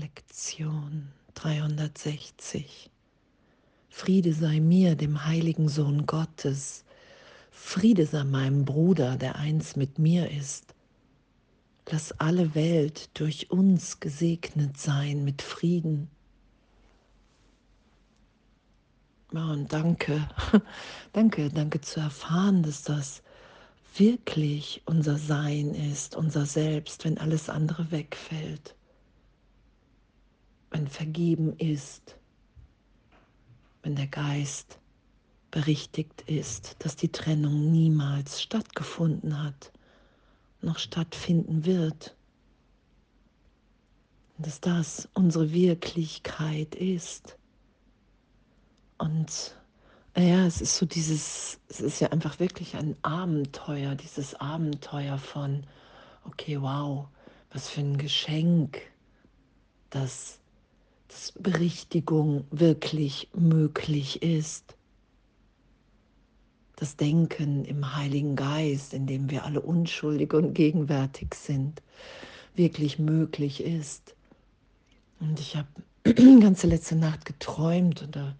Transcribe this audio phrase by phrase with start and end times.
[0.00, 2.88] Lektion 360.
[3.90, 6.86] Friede sei mir, dem heiligen Sohn Gottes.
[7.50, 10.74] Friede sei meinem Bruder, der eins mit mir ist.
[11.90, 16.08] Lass alle Welt durch uns gesegnet sein mit Frieden.
[19.34, 20.26] Ja, und danke,
[21.12, 23.22] danke, danke zu erfahren, dass das
[23.96, 28.74] wirklich unser Sein ist, unser Selbst, wenn alles andere wegfällt,
[30.70, 32.16] wenn vergeben ist,
[33.82, 34.78] wenn der Geist
[35.50, 39.72] berichtigt ist, dass die Trennung niemals stattgefunden hat,
[40.62, 42.16] noch stattfinden wird,
[44.38, 47.36] dass das unsere Wirklichkeit ist.
[48.98, 49.56] Und
[50.16, 55.64] ja, es ist so dieses, es ist ja einfach wirklich ein Abenteuer, dieses Abenteuer von,
[56.24, 57.08] okay, wow,
[57.52, 58.80] was für ein Geschenk,
[59.90, 60.39] dass,
[61.38, 64.76] Berichtigung wirklich möglich ist.
[66.76, 71.82] Das Denken im Heiligen Geist, in dem wir alle unschuldig und gegenwärtig sind,
[72.54, 74.14] wirklich möglich ist.
[75.20, 75.68] Und ich habe
[76.40, 78.34] ganze letzte Nacht geträumt und da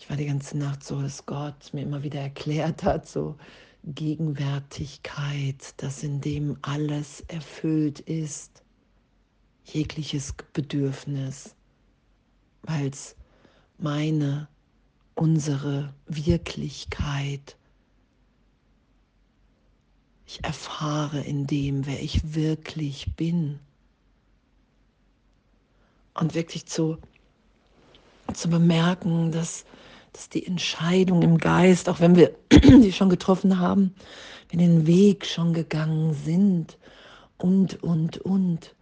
[0.00, 3.36] ich war die ganze Nacht so, dass Gott mir immer wieder erklärt hat, so
[3.84, 8.62] Gegenwärtigkeit, dass in dem alles erfüllt ist,
[9.64, 11.56] jegliches Bedürfnis,
[12.68, 13.16] weil es
[13.78, 14.48] meine,
[15.14, 17.56] unsere Wirklichkeit,
[20.26, 23.58] ich erfahre in dem, wer ich wirklich bin.
[26.14, 26.98] Und wirklich zu,
[28.34, 29.64] zu bemerken, dass
[30.12, 33.94] dass die Entscheidung im Geist, auch wenn wir die schon getroffen haben,
[34.50, 36.76] wenn den Weg schon gegangen sind
[37.36, 38.74] und, und, und,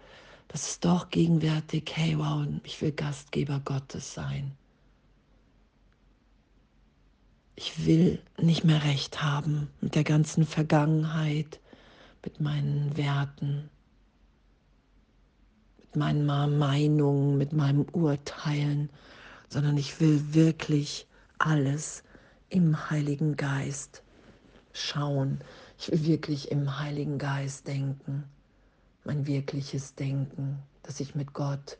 [0.64, 4.56] es doch gegenwärtig, hey, wow, ich will Gastgeber Gottes sein.
[7.54, 11.60] Ich will nicht mehr recht haben mit der ganzen Vergangenheit,
[12.22, 13.70] mit meinen Werten,
[15.78, 18.90] mit meinen Meinungen, mit meinem Urteilen,
[19.48, 21.06] sondern ich will wirklich
[21.38, 22.02] alles
[22.48, 24.02] im Heiligen Geist
[24.72, 25.40] schauen.
[25.78, 28.24] Ich will wirklich im Heiligen Geist denken,
[29.06, 31.78] mein wirkliches Denken, das ich mit Gott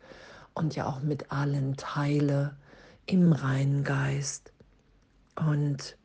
[0.54, 2.56] und ja auch mit allen teile
[3.06, 4.52] im reinen Geist
[5.36, 5.96] und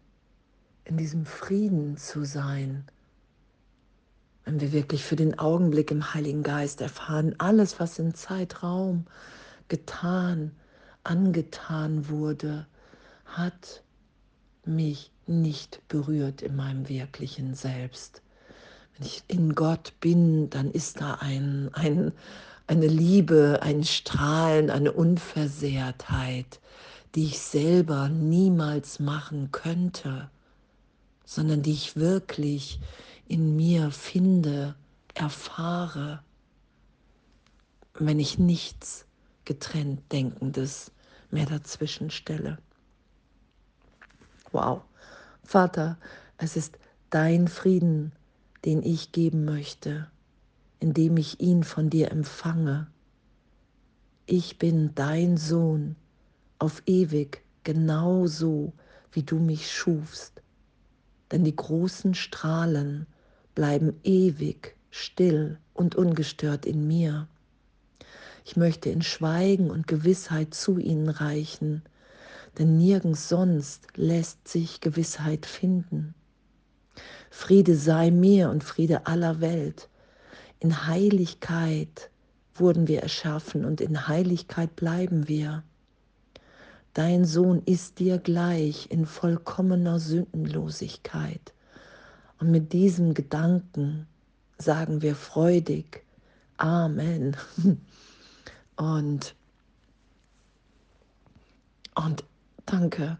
[0.83, 2.85] in diesem Frieden zu sein,
[4.43, 9.05] wenn wir wirklich für den Augenblick im Heiligen Geist erfahren, alles, was im Zeitraum
[9.67, 10.51] getan,
[11.03, 12.67] angetan wurde,
[13.25, 13.83] hat
[14.65, 18.21] mich nicht berührt in meinem wirklichen Selbst.
[18.97, 22.11] Wenn ich in Gott bin, dann ist da ein, ein,
[22.67, 26.59] eine Liebe, ein Strahlen, eine Unversehrtheit,
[27.15, 30.29] die ich selber niemals machen könnte,
[31.25, 32.79] sondern die ich wirklich
[33.27, 34.75] in mir finde,
[35.13, 36.23] erfahre,
[37.93, 39.05] wenn ich nichts
[39.45, 40.91] getrennt Denkendes
[41.29, 42.57] mehr dazwischen stelle.
[44.51, 44.81] Wow.
[45.43, 45.97] Vater,
[46.37, 46.77] es ist
[47.09, 48.11] dein Frieden,
[48.65, 50.09] den ich geben möchte,
[50.79, 52.87] indem ich ihn von dir empfange.
[54.25, 55.95] Ich bin dein Sohn
[56.59, 58.73] auf ewig, genauso
[59.11, 60.41] wie du mich schufst.
[61.31, 63.07] Denn die großen Strahlen
[63.55, 67.27] bleiben ewig still und ungestört in mir.
[68.45, 71.83] Ich möchte in Schweigen und Gewissheit zu ihnen reichen,
[72.57, 76.13] denn nirgends sonst lässt sich Gewissheit finden.
[77.31, 79.89] Friede sei mir und Friede aller Welt.
[80.59, 82.11] In Heiligkeit
[82.53, 85.63] wurden wir erschaffen und in Heiligkeit bleiben wir.
[86.93, 91.53] Dein Sohn ist dir gleich in vollkommener Sündenlosigkeit.
[92.39, 94.07] Und mit diesem Gedanken
[94.57, 96.03] sagen wir freudig
[96.57, 97.35] Amen.
[98.77, 99.35] Und,
[101.95, 102.23] und
[102.65, 103.17] Danke.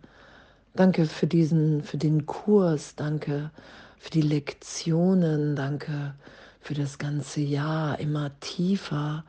[0.76, 2.96] Danke für diesen, für den Kurs.
[2.96, 3.52] Danke
[4.02, 5.56] für die Lektionen.
[5.56, 6.16] Danke
[6.60, 8.00] für das ganze Jahr.
[8.00, 9.24] Immer tiefer,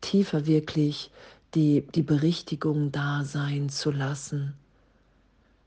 [0.00, 1.10] tiefer wirklich
[1.54, 4.54] die, die Berichtigung da sein zu lassen.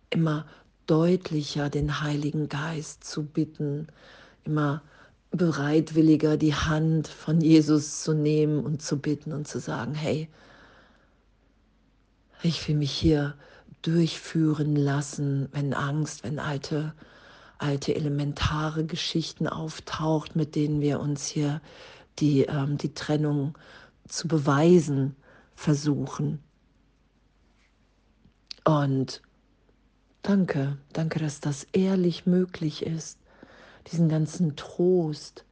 [0.09, 0.47] Immer
[0.87, 3.85] deutlicher den Heiligen Geist zu bitten.
[4.45, 4.81] Immer
[5.29, 10.27] bereitwilliger die Hand von Jesus zu nehmen und zu bitten und zu sagen, hey,
[12.41, 13.35] ich will mich hier
[13.83, 16.95] durchführen lassen, wenn Angst, wenn alte,
[17.59, 21.61] alte elementare Geschichten auftaucht, mit denen wir uns hier
[22.19, 23.57] die, ähm, die Trennung
[24.07, 25.15] zu beweisen
[25.55, 26.41] versuchen.
[28.63, 29.21] Und
[30.21, 33.19] danke, danke, dass das ehrlich möglich ist,
[33.91, 35.45] diesen ganzen Trost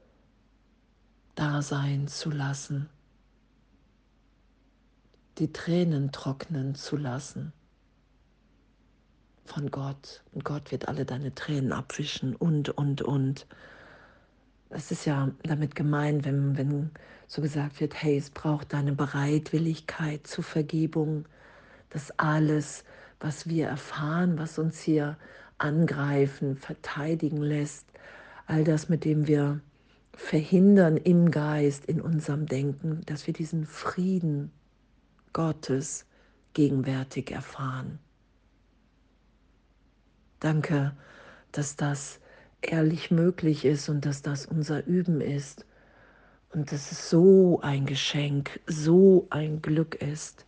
[1.36, 2.89] da sein zu lassen,
[5.38, 7.54] die Tränen trocknen zu lassen
[9.57, 10.21] von Gott.
[10.33, 13.48] Und Gott wird alle deine Tränen abwischen und, und, und.
[14.69, 16.92] Es ist ja damit gemeint, wenn, wenn
[17.25, 21.25] so gesagt wird, hey, es braucht deine Bereitwilligkeit zur Vergebung,
[21.89, 22.83] dass alles,
[23.19, 25.18] was wir erfahren, was uns hier
[25.57, 27.88] angreifen, verteidigen lässt,
[28.45, 29.59] all das, mit dem wir
[30.13, 34.51] verhindern im Geist, in unserem Denken, dass wir diesen Frieden
[35.33, 36.06] Gottes
[36.54, 37.98] gegenwärtig erfahren.
[40.39, 40.94] Danke,
[41.51, 42.19] dass das
[42.62, 45.66] ehrlich möglich ist und dass das unser Üben ist.
[46.54, 50.45] Und dass es so ein Geschenk, so ein Glück ist,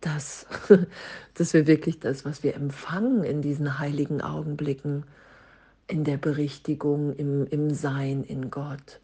[0.00, 0.46] dass,
[1.34, 5.04] dass wir wirklich das, was wir empfangen in diesen heiligen Augenblicken,
[5.86, 9.00] in der Berichtigung, im, im Sein in Gott,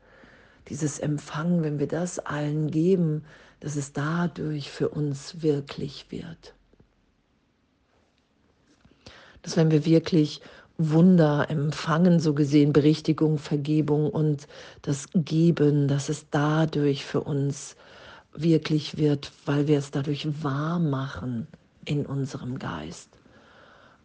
[0.69, 3.25] dieses Empfangen, wenn wir das allen geben,
[3.60, 6.55] dass es dadurch für uns wirklich wird
[9.44, 10.41] dass wenn wir wirklich
[10.79, 14.49] Wunder empfangen, so gesehen Berichtigung, Vergebung und
[14.82, 17.76] das Geben, dass es dadurch für uns
[18.32, 21.46] wirklich wird, weil wir es dadurch wahr machen
[21.85, 23.11] in unserem Geist.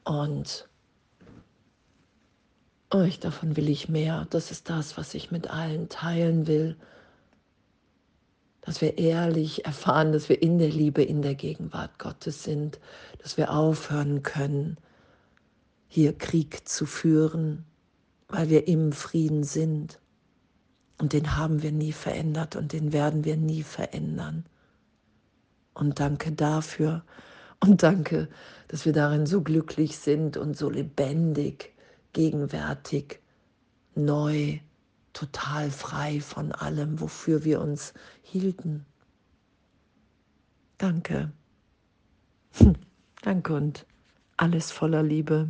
[0.03, 0.67] Und
[2.91, 4.27] euch davon will ich mehr.
[4.29, 6.75] Das ist das, was ich mit allen teilen will.
[8.61, 12.79] Dass wir ehrlich erfahren, dass wir in der Liebe, in der Gegenwart Gottes sind,
[13.23, 14.77] dass wir aufhören können,
[15.89, 17.65] hier Krieg zu führen,
[18.29, 19.99] weil wir im Frieden sind.
[20.99, 24.45] Und den haben wir nie verändert und den werden wir nie verändern.
[25.73, 27.03] Und danke dafür
[27.59, 28.29] und danke,
[28.67, 31.73] dass wir darin so glücklich sind und so lebendig,
[32.13, 33.19] gegenwärtig,
[33.95, 34.59] neu,
[35.13, 38.85] total frei von allem, wofür wir uns hielten.
[40.77, 41.31] Danke.
[43.21, 43.85] Danke und
[44.37, 45.49] alles voller Liebe.